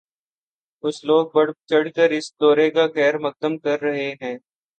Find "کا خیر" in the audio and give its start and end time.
2.71-3.17